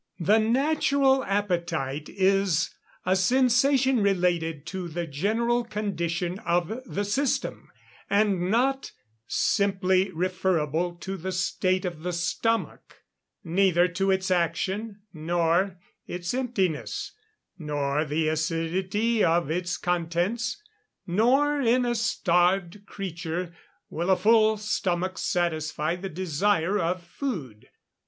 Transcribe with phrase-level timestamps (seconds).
[0.19, 2.73] "The natural appetite is
[3.05, 7.69] a sensation related to the general condition of the system,
[8.09, 8.93] and not
[9.27, 13.03] simply referable to the state of the stomach;
[13.43, 15.77] neither to its action, nor
[16.07, 17.11] its emptiness,
[17.59, 20.59] nor the acidity of its contents;
[21.05, 23.53] nor in a starved creature
[23.91, 27.69] will a full stomach satisfy the desire of food.